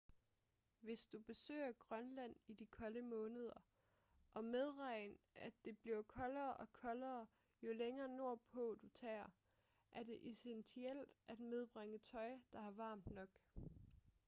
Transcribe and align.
hvis 0.79 1.07
du 1.07 1.19
besøger 1.19 1.71
grønland 1.71 2.35
i 2.47 2.53
de 2.53 2.65
kolde 2.65 3.01
måneder 3.01 3.53
og 4.33 4.43
medregn 4.45 5.17
at 5.35 5.53
det 5.65 5.77
bliver 5.77 6.01
koldere 6.01 6.53
og 6.53 6.71
koldere 6.71 7.27
jo 7.61 7.73
længere 7.73 8.07
nordpå 8.07 8.77
du 8.81 8.87
tager 8.89 9.27
er 9.91 10.03
det 10.03 10.29
essentielt 10.29 11.09
at 11.27 11.39
medbringe 11.39 11.97
tøj 11.97 12.37
der 12.53 12.59
er 12.59 12.71
varmt 12.71 13.11
nok 13.11 13.29